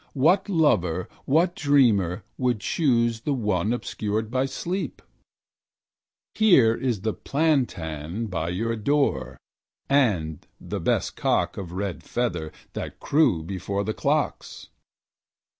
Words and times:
What 0.13 0.49
lover, 0.49 1.07
what 1.25 1.55
dreamer, 1.55 2.23
would 2.35 2.59
choose 2.59 3.21
The 3.21 3.35
one 3.35 3.71
obscured 3.71 4.31
by 4.31 4.47
sleep? 4.47 4.99
Here 6.33 6.73
is 6.73 7.01
the 7.01 7.13
plantain 7.13 8.25
by 8.25 8.49
your 8.49 8.75
door 8.75 9.37
And 9.87 10.39
the 10.59 10.79
best 10.79 11.15
cock 11.15 11.55
of 11.55 11.71
red 11.73 12.01
feather 12.01 12.51
That 12.73 12.99
crew 12.99 13.43
before 13.43 13.83
the 13.83 13.93
clocks. 13.93 14.69